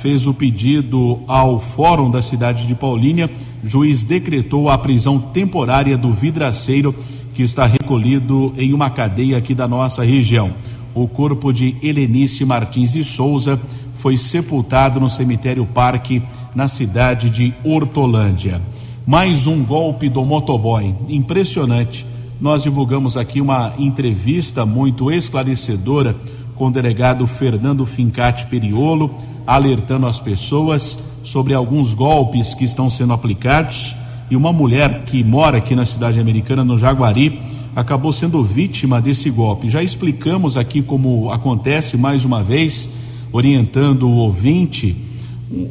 [0.00, 3.28] fez o pedido ao Fórum da cidade de Paulínia.
[3.64, 6.94] Juiz decretou a prisão temporária do vidraceiro
[7.34, 10.52] que está recolhido em uma cadeia aqui da nossa região.
[10.94, 13.60] O corpo de Helenice Martins e Souza
[13.96, 16.22] foi sepultado no cemitério Parque,
[16.54, 18.60] na cidade de Hortolândia.
[19.06, 22.06] Mais um golpe do motoboy, impressionante.
[22.40, 26.14] Nós divulgamos aqui uma entrevista muito esclarecedora
[26.54, 29.10] com o delegado Fernando Fincati Periolo,
[29.46, 33.96] alertando as pessoas sobre alguns golpes que estão sendo aplicados
[34.30, 37.40] e uma mulher que mora aqui na cidade americana, no Jaguari,
[37.74, 39.70] acabou sendo vítima desse golpe.
[39.70, 42.88] Já explicamos aqui como acontece mais uma vez,
[43.32, 44.94] orientando o ouvinte.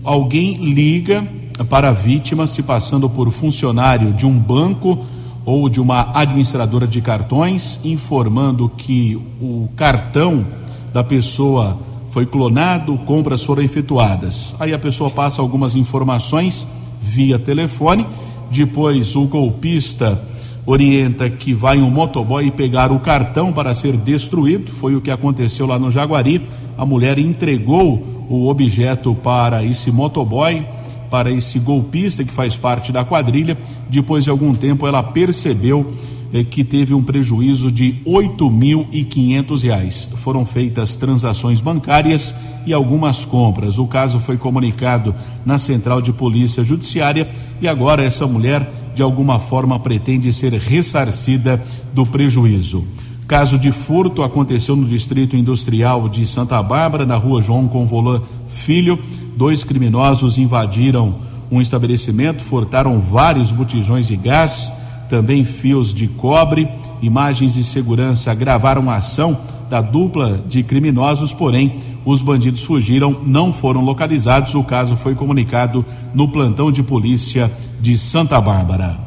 [0.03, 1.27] Alguém liga
[1.69, 5.05] para a vítima se passando por funcionário de um banco
[5.45, 10.45] ou de uma administradora de cartões, informando que o cartão
[10.93, 11.77] da pessoa
[12.09, 14.55] foi clonado, compras foram efetuadas.
[14.59, 16.67] Aí a pessoa passa algumas informações
[17.01, 18.05] via telefone
[18.51, 20.21] depois o golpista
[20.65, 24.71] orienta que vai um motoboy pegar o cartão para ser destruído.
[24.71, 26.41] Foi o que aconteceu lá no Jaguari.
[26.77, 30.65] A mulher entregou o objeto para esse motoboy,
[31.09, 33.57] para esse golpista que faz parte da quadrilha.
[33.89, 35.93] Depois de algum tempo, ela percebeu
[36.31, 40.07] eh, que teve um prejuízo de oito mil e quinhentos reais.
[40.17, 43.79] Foram feitas transações bancárias e algumas compras.
[43.79, 47.27] O caso foi comunicado na Central de Polícia Judiciária
[47.59, 51.63] e agora essa mulher, de alguma forma, pretende ser ressarcida
[51.93, 52.85] do prejuízo.
[53.29, 58.97] Caso de furto aconteceu no Distrito Industrial de Santa Bárbara, na rua João Convolan Filho.
[59.37, 61.17] Dois criminosos invadiram
[61.51, 64.73] um estabelecimento, furtaram vários botijões de gás,
[65.07, 66.67] também fios de cobre.
[67.03, 69.37] Imagens de segurança gravaram a ação
[69.69, 74.55] da dupla de criminosos, porém os bandidos fugiram, não foram localizados.
[74.55, 78.97] O caso foi comunicado no plantão de polícia de Santa Bárbara.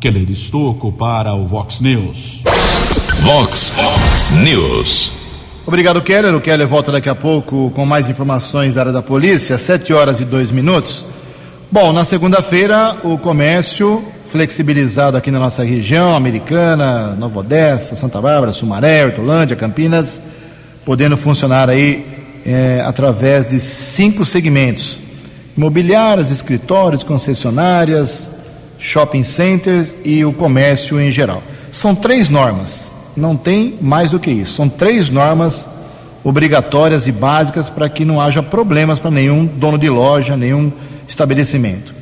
[0.00, 2.42] Keller Estocco para o Vox News.
[3.22, 3.72] Vox
[4.42, 5.12] News.
[5.66, 6.34] Obrigado, Keller.
[6.34, 10.20] O Keller volta daqui a pouco com mais informações da área da polícia, sete horas
[10.20, 11.04] e dois minutos.
[11.70, 18.52] Bom, na segunda-feira, o comércio flexibilizado aqui na nossa região, Americana, Nova Odessa, Santa Bárbara,
[18.52, 20.20] Sumaré, Hortolândia, Campinas,
[20.84, 22.06] podendo funcionar aí
[22.46, 24.98] é, através de cinco segmentos:
[25.56, 28.30] imobiliárias, escritórios, concessionárias,
[28.78, 31.42] shopping centers e o comércio em geral.
[31.70, 34.54] São três normas, não tem mais do que isso.
[34.54, 35.68] São três normas
[36.22, 40.70] obrigatórias e básicas para que não haja problemas para nenhum dono de loja, nenhum
[41.08, 41.94] estabelecimento.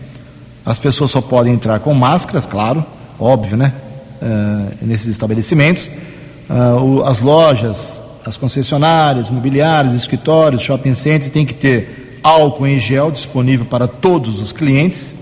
[0.65, 2.85] As pessoas só podem entrar com máscaras, claro,
[3.19, 3.73] óbvio, né?
[4.21, 5.89] Uh, nesses estabelecimentos.
[6.51, 12.79] Uh, o, as lojas, as concessionárias, imobiliárias, escritórios, shopping centers têm que ter álcool em
[12.79, 15.15] gel disponível para todos os clientes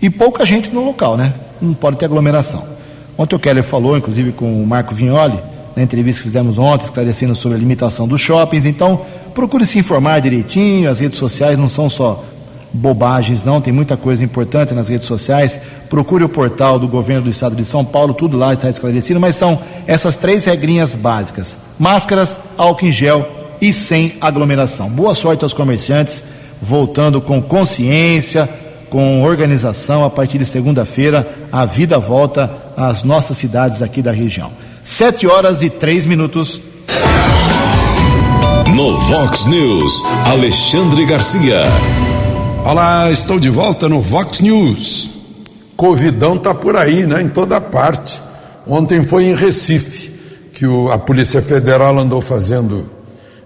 [0.00, 1.32] e pouca gente no local, né?
[1.60, 2.71] Não pode ter aglomeração.
[3.16, 5.38] Ontem o Keller falou, inclusive com o Marco Vignoli,
[5.76, 8.64] na entrevista que fizemos ontem, esclarecendo sobre a limitação dos shoppings.
[8.64, 9.00] Então,
[9.34, 10.90] procure se informar direitinho.
[10.90, 12.24] As redes sociais não são só
[12.72, 15.60] bobagens, não, tem muita coisa importante nas redes sociais.
[15.90, 19.36] Procure o portal do governo do estado de São Paulo, tudo lá está esclarecido, mas
[19.36, 23.28] são essas três regrinhas básicas: máscaras, álcool em gel
[23.60, 24.88] e sem aglomeração.
[24.88, 26.24] Boa sorte aos comerciantes,
[26.60, 28.48] voltando com consciência,
[28.88, 30.04] com organização.
[30.04, 34.52] A partir de segunda-feira, a vida volta às nossas cidades aqui da região.
[34.82, 36.60] Sete horas e três minutos.
[38.74, 41.62] No Vox News, Alexandre Garcia.
[42.64, 45.10] Olá, estou de volta no Vox News.
[45.76, 47.22] Covidão tá por aí, né?
[47.22, 48.20] Em toda parte.
[48.66, 50.10] Ontem foi em Recife
[50.54, 52.88] que o, a Polícia Federal andou fazendo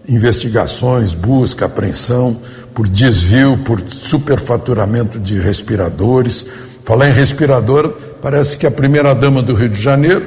[0.09, 2.37] investigações, busca, apreensão
[2.75, 6.45] por desvio, por superfaturamento de respiradores.
[6.85, 10.27] Falar em respirador, parece que a primeira dama do Rio de Janeiro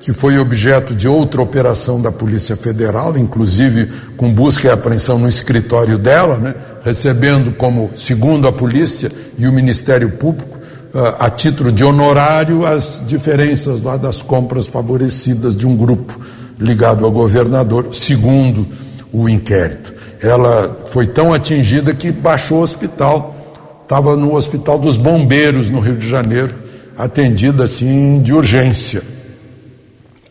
[0.00, 5.28] que foi objeto de outra operação da Polícia Federal, inclusive com busca e apreensão no
[5.28, 10.58] escritório dela, né, recebendo como, segundo a polícia e o Ministério Público,
[10.94, 16.20] uh, a título de honorário, as diferenças lá das compras favorecidas de um grupo
[16.56, 18.64] ligado ao governador, segundo
[19.12, 19.92] o inquérito.
[20.22, 23.34] Ela foi tão atingida que baixou o hospital,
[23.82, 26.69] estava no Hospital dos Bombeiros, no Rio de Janeiro,
[27.04, 29.02] atendida assim de urgência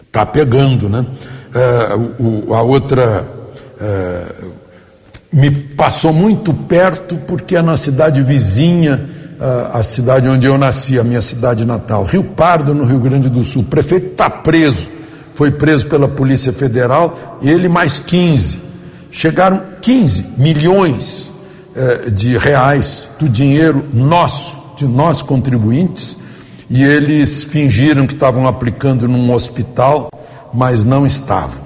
[0.07, 1.05] está pegando, né?
[1.53, 3.27] É, o, a outra
[3.79, 4.35] é,
[5.31, 9.07] me passou muito perto porque é na cidade vizinha,
[9.71, 13.41] a cidade onde eu nasci, a minha cidade natal, Rio Pardo, no Rio Grande do
[13.43, 13.61] Sul.
[13.61, 14.89] O prefeito está preso,
[15.33, 18.59] foi preso pela Polícia Federal, ele mais 15.
[19.09, 21.31] Chegaram 15 milhões
[21.73, 26.17] é, de reais do dinheiro nosso, de nós contribuintes,
[26.69, 30.09] e eles fingiram que estavam aplicando num hospital,
[30.53, 31.61] mas não estavam.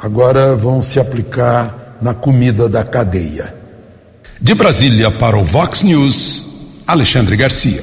[0.00, 3.54] Agora vão se aplicar na comida da cadeia.
[4.40, 6.46] De Brasília para o Vox News,
[6.86, 7.82] Alexandre Garcia.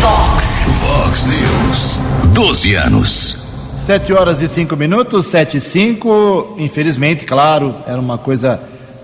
[0.00, 0.44] Vox,
[0.80, 1.98] Vox News,
[2.34, 3.42] 12 anos.
[3.78, 6.54] Sete horas e cinco minutos, sete e cinco.
[6.58, 8.60] Infelizmente, claro, era uma coisa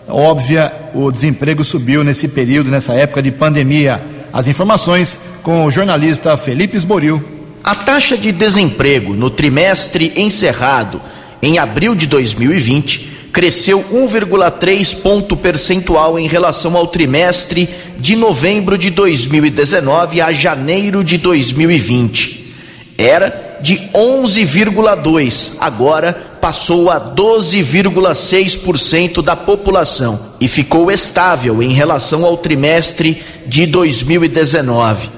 [0.09, 4.01] óbvia, o desemprego subiu nesse período, nessa época de pandemia.
[4.33, 7.23] As informações com o jornalista Felipe Esboril.
[7.65, 11.01] A taxa de desemprego no trimestre encerrado
[11.41, 18.91] em abril de 2020 cresceu 1,3 ponto percentual em relação ao trimestre de novembro de
[18.91, 22.55] 2019 a janeiro de 2020.
[22.97, 32.37] Era de 11,2, agora passou a 12,6% da população e ficou estável em relação ao
[32.37, 35.11] trimestre de 2019.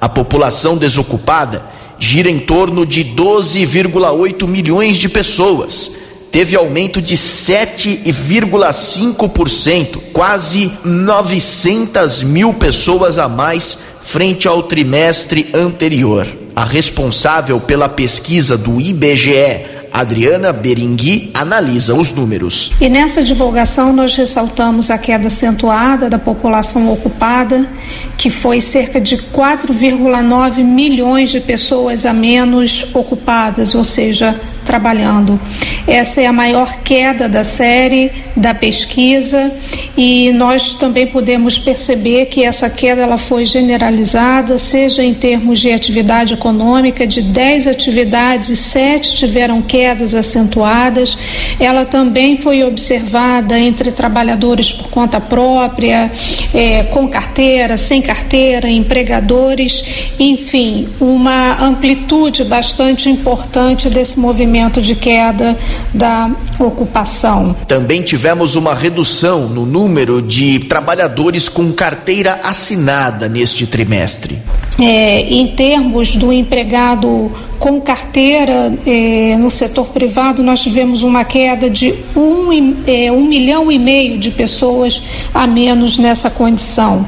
[0.00, 1.62] A população desocupada
[1.98, 5.92] gira em torno de 12,8 milhões de pessoas.
[6.32, 16.26] Teve aumento de 7,5%, quase 900 mil pessoas a mais frente ao trimestre anterior.
[16.56, 19.60] A responsável pela pesquisa do IBGE,
[19.92, 22.72] Adriana Beringui analisa os números.
[22.80, 27.68] E nessa divulgação nós ressaltamos a queda acentuada da população ocupada,
[28.16, 35.38] que foi cerca de 4,9 milhões de pessoas a menos ocupadas, ou seja, trabalhando.
[35.86, 39.52] Essa é a maior queda da série da pesquisa
[39.96, 45.70] e nós também podemos perceber que essa queda ela foi generalizada, seja em termos de
[45.70, 51.18] atividade econômica, de 10 atividades, 7 tiveram quedas acentuadas.
[51.60, 56.10] Ela também foi observada entre trabalhadores por conta própria,
[56.54, 59.84] é, com carteira, sem carteira, empregadores,
[60.18, 65.58] enfim, uma amplitude bastante importante desse movimento de queda
[65.92, 67.54] da ocupação.
[67.66, 74.38] Também tivemos uma redução no número de trabalhadores com carteira assinada neste trimestre.
[74.80, 81.70] É, em termos do empregado com carteira é, no setor privado, nós tivemos uma queda
[81.70, 85.02] de um, é, um milhão e meio de pessoas
[85.32, 87.06] a menos nessa condição.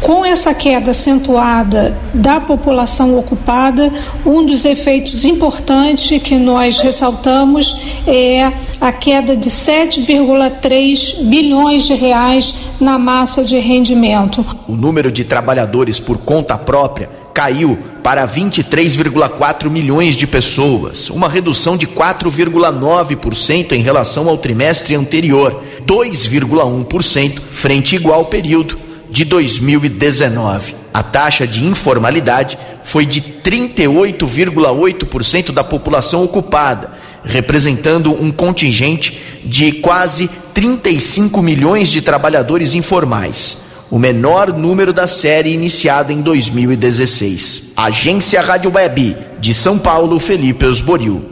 [0.00, 3.92] Com essa queda acentuada da população ocupada,
[4.24, 12.54] um dos efeitos importantes que nós ressaltamos é a queda de 7,3 bilhões de reais
[12.80, 14.44] na massa de rendimento.
[14.66, 21.76] O número de trabalhadores por conta própria caiu para 23,4 milhões de pessoas, uma redução
[21.76, 30.76] de 4,9% em relação ao trimestre anterior, 2,1% frente igual período de 2019.
[30.92, 36.90] A taxa de informalidade foi de 38,8% da população ocupada,
[37.24, 45.52] representando um contingente de quase 35 milhões de trabalhadores informais o menor número da série
[45.52, 47.72] iniciada em 2016.
[47.76, 51.22] Agência Rádio Web de São Paulo, Felipe Osboril.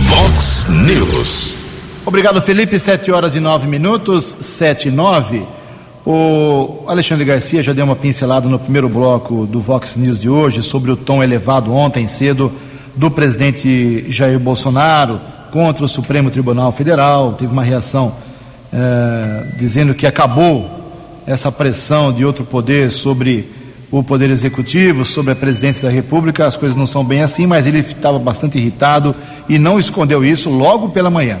[0.00, 1.54] Vox News.
[2.04, 2.78] Obrigado, Felipe.
[2.78, 5.42] Sete horas e nove minutos, sete e nove.
[6.06, 10.60] O Alexandre Garcia já deu uma pincelada no primeiro bloco do Vox News de hoje
[10.60, 12.52] sobre o tom elevado ontem cedo
[12.94, 15.18] do presidente Jair Bolsonaro
[15.50, 17.32] contra o Supremo Tribunal Federal.
[17.32, 18.12] Teve uma reação
[18.70, 20.68] eh, dizendo que acabou
[21.26, 23.48] essa pressão de outro poder sobre
[23.90, 26.46] o Poder Executivo, sobre a presidência da República.
[26.46, 29.16] As coisas não são bem assim, mas ele estava bastante irritado
[29.48, 31.38] e não escondeu isso logo pela manhã.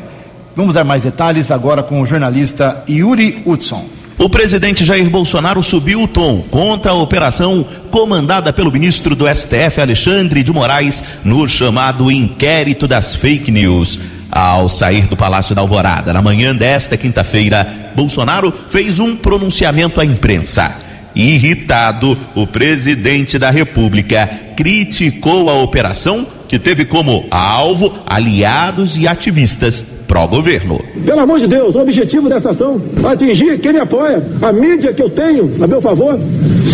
[0.56, 3.93] Vamos dar mais detalhes agora com o jornalista Yuri Hudson.
[4.16, 9.80] O presidente Jair Bolsonaro subiu o tom contra a operação comandada pelo ministro do STF,
[9.80, 13.98] Alexandre de Moraes, no chamado inquérito das fake news.
[14.30, 20.04] Ao sair do Palácio da Alvorada, na manhã desta quinta-feira, Bolsonaro fez um pronunciamento à
[20.04, 20.76] imprensa.
[21.14, 29.93] Irritado, o presidente da República criticou a operação que teve como alvo aliados e ativistas
[30.14, 30.80] pró-governo.
[31.04, 35.02] Pelo amor de Deus, o objetivo dessa ação atingir quem me apoia, a mídia que
[35.02, 36.16] eu tenho a meu favor,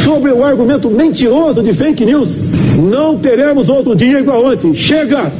[0.04, 2.28] sobre o argumento mentiroso de fake news.
[2.76, 4.74] Não teremos outro dia igual ontem.
[4.74, 5.32] Chega!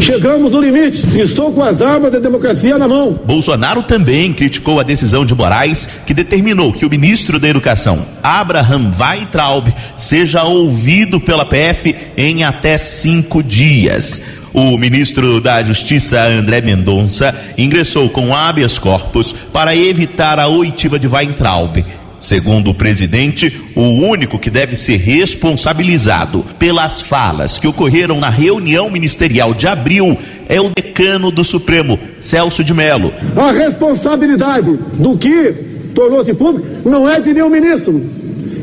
[0.00, 1.06] Chegamos no limite.
[1.20, 3.20] Estou com as armas da democracia na mão.
[3.24, 8.90] Bolsonaro também criticou a decisão de Moraes que determinou que o ministro da Educação, Abraham
[8.98, 14.39] Weitraub, seja ouvido pela PF em até cinco dias.
[14.52, 21.06] O ministro da Justiça, André Mendonça, ingressou com habeas corpus para evitar a oitiva de
[21.06, 21.84] Weintraub.
[22.18, 28.90] Segundo o presidente, o único que deve ser responsabilizado pelas falas que ocorreram na reunião
[28.90, 33.14] ministerial de abril é o decano do Supremo, Celso de Mello.
[33.34, 35.54] A responsabilidade do que
[35.94, 38.04] tornou-se público não é de nenhum ministro,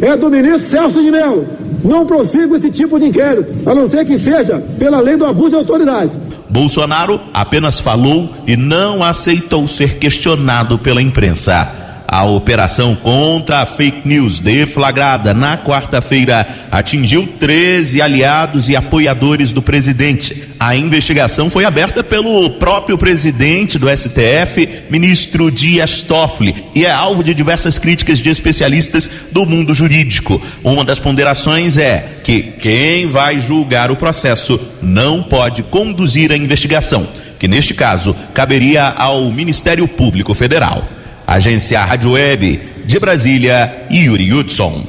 [0.02, 1.57] é do ministro Celso de Mello.
[1.84, 5.50] Não prossigo esse tipo de inquérito, a não ser que seja pela lei do abuso
[5.50, 6.12] de autoridade.
[6.50, 11.87] Bolsonaro apenas falou e não aceitou ser questionado pela imprensa.
[12.08, 19.62] A operação contra a fake news deflagrada na quarta-feira atingiu 13 aliados e apoiadores do
[19.62, 20.48] presidente.
[20.58, 27.22] A investigação foi aberta pelo próprio presidente do STF, ministro Dias Toffoli, e é alvo
[27.22, 30.42] de diversas críticas de especialistas do mundo jurídico.
[30.64, 37.06] Uma das ponderações é que quem vai julgar o processo não pode conduzir a investigação,
[37.38, 40.97] que neste caso caberia ao Ministério Público Federal.
[41.28, 44.82] Agência Rádio Web de Brasília, Yuri Hudson.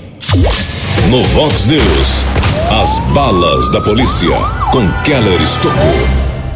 [1.11, 2.25] No Vox News,
[2.71, 4.31] as balas da polícia
[4.71, 5.99] com Keller Estocou.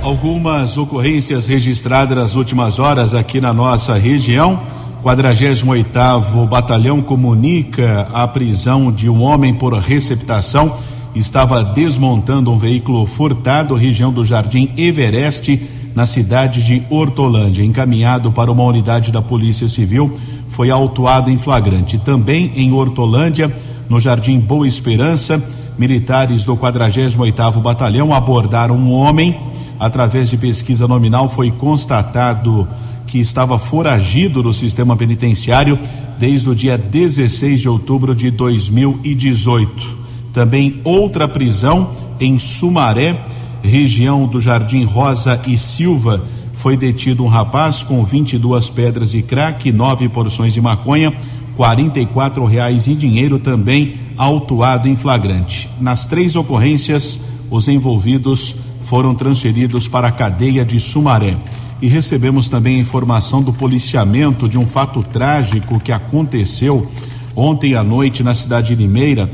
[0.00, 4.60] Algumas ocorrências registradas nas últimas horas aqui na nossa região.
[5.02, 10.76] 48º Batalhão comunica a prisão de um homem por receptação.
[11.12, 15.60] Estava desmontando um veículo furtado, região do Jardim Everest,
[15.94, 17.64] na cidade de Hortolândia.
[17.64, 20.12] Encaminhado para uma unidade da Polícia Civil,
[20.48, 21.98] foi autuado em flagrante.
[21.98, 23.54] Também em Hortolândia,
[23.88, 25.42] no Jardim Boa Esperança,
[25.78, 29.36] militares do 48º Batalhão abordaram um homem.
[29.78, 32.68] Através de pesquisa nominal foi constatado
[33.06, 35.78] que estava foragido do sistema penitenciário
[36.18, 39.96] desde o dia 16 de outubro de 2018.
[40.32, 41.90] Também outra prisão
[42.20, 43.16] em Sumaré,
[43.62, 46.22] região do Jardim Rosa e Silva,
[46.54, 51.12] foi detido um rapaz com 22 pedras de crack, nove porções de maconha,
[51.56, 55.68] 44 reais em dinheiro também autuado em flagrante.
[55.80, 57.18] Nas três ocorrências,
[57.50, 58.54] os envolvidos
[58.86, 61.34] foram transferidos para a cadeia de Sumaré.
[61.80, 66.88] E recebemos também informação do policiamento de um fato trágico que aconteceu
[67.34, 69.28] ontem à noite na cidade de Limeira.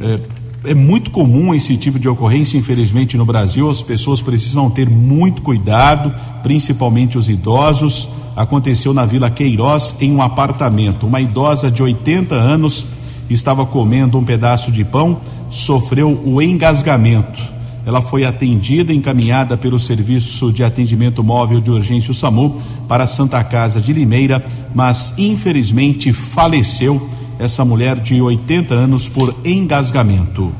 [0.00, 0.18] Eh,
[0.64, 3.68] é muito comum esse tipo de ocorrência, infelizmente, no Brasil.
[3.68, 6.12] As pessoas precisam ter muito cuidado,
[6.42, 8.08] principalmente os idosos.
[8.34, 11.06] Aconteceu na Vila Queiroz, em um apartamento.
[11.06, 12.86] Uma idosa de 80 anos
[13.28, 17.54] estava comendo um pedaço de pão, sofreu o engasgamento.
[17.86, 22.58] Ela foi atendida, encaminhada pelo Serviço de Atendimento Móvel de Urgência o SAMU
[22.88, 24.44] para Santa Casa de Limeira,
[24.74, 27.10] mas infelizmente faleceu
[27.44, 30.54] essa mulher de 80 anos por engasgamento.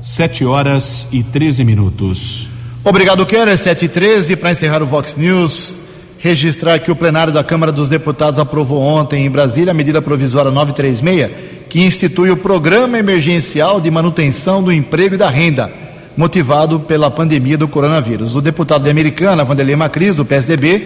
[0.00, 2.48] 7 horas e 13 minutos.
[2.84, 3.56] Obrigado, Keller.
[3.58, 5.78] 7 e 13 para encerrar o Vox News.
[6.18, 10.50] Registrar que o plenário da Câmara dos Deputados aprovou ontem em Brasília a medida provisória
[10.50, 11.30] 936,
[11.68, 17.58] que institui o Programa Emergencial de Manutenção do Emprego e da Renda motivado pela pandemia
[17.58, 18.34] do coronavírus.
[18.34, 20.78] O deputado de Americana, Vanderlei Macris, do PSDB,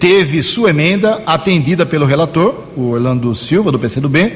[0.00, 4.32] teve sua emenda atendida pelo relator, o Orlando Silva, do PCdoB,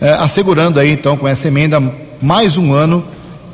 [0.00, 1.82] assegurando aí então com essa emenda
[2.22, 3.04] mais um ano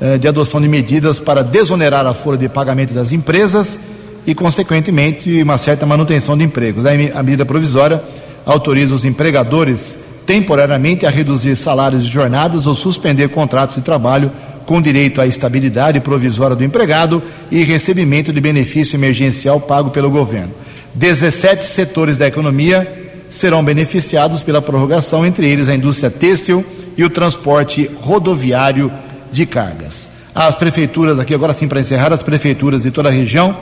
[0.00, 3.78] eh, de adoção de medidas para desonerar a folha de pagamento das empresas
[4.26, 6.84] e, consequentemente, uma certa manutenção de empregos.
[6.86, 8.02] A medida provisória
[8.44, 14.30] autoriza os empregadores temporariamente a reduzir salários e jornadas ou suspender contratos de trabalho
[14.66, 20.52] com direito à estabilidade provisória do empregado e recebimento de benefício emergencial pago pelo governo.
[20.94, 23.03] 17 setores da economia
[23.34, 26.64] serão beneficiados pela prorrogação, entre eles a indústria têxtil
[26.96, 28.92] e o transporte rodoviário
[29.32, 30.08] de cargas.
[30.32, 33.56] As prefeituras, aqui agora sim para encerrar, as prefeituras de toda a região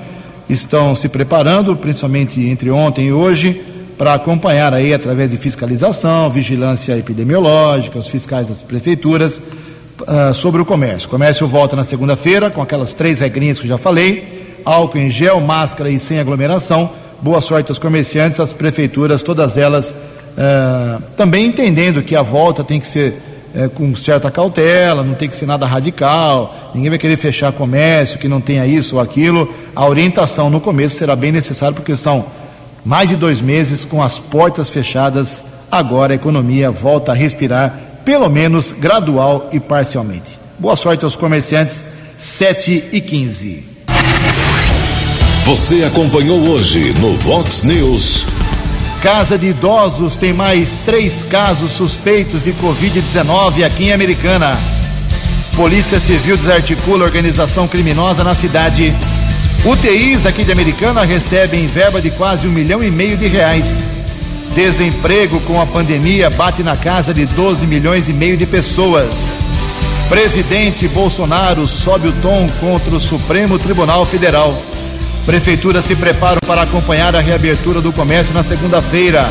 [0.46, 3.62] estão se preparando, principalmente entre ontem e hoje,
[3.96, 9.40] para acompanhar aí através de fiscalização, vigilância epidemiológica, os fiscais das prefeituras,
[10.02, 11.08] uh, sobre o comércio.
[11.08, 15.08] O comércio volta na segunda-feira com aquelas três regrinhas que eu já falei: álcool em
[15.08, 16.90] gel, máscara e sem aglomeração.
[17.22, 22.80] Boa sorte aos comerciantes, às prefeituras, todas elas uh, também entendendo que a volta tem
[22.80, 23.22] que ser
[23.54, 28.18] uh, com certa cautela, não tem que ser nada radical, ninguém vai querer fechar comércio
[28.18, 29.48] que não tenha isso ou aquilo.
[29.72, 32.24] A orientação no começo será bem necessária porque são
[32.84, 35.44] mais de dois meses com as portas fechadas.
[35.70, 40.40] Agora a economia volta a respirar pelo menos gradual e parcialmente.
[40.58, 43.71] Boa sorte aos comerciantes, 7 e 15.
[45.44, 48.24] Você acompanhou hoje no Vox News.
[49.02, 54.56] Casa de Idosos tem mais três casos suspeitos de Covid-19 aqui em Americana.
[55.56, 58.94] Polícia Civil desarticula organização criminosa na cidade.
[59.64, 63.82] UTIs aqui de Americana recebem verba de quase um milhão e meio de reais.
[64.54, 69.36] Desemprego com a pandemia bate na casa de 12 milhões e meio de pessoas.
[70.08, 74.56] Presidente Bolsonaro sobe o tom contra o Supremo Tribunal Federal.
[75.24, 79.30] Prefeituras se preparam para acompanhar a reabertura do comércio na segunda-feira.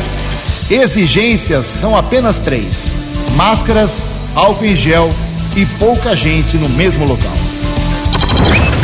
[0.70, 2.94] Exigências são apenas três:
[3.36, 5.12] máscaras, álcool em gel
[5.56, 7.32] e pouca gente no mesmo local.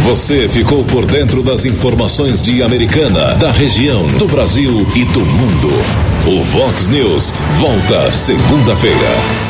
[0.05, 5.69] Você ficou por dentro das informações de Americana, da região, do Brasil e do mundo.
[6.27, 9.48] O Vox News volta segunda-feira.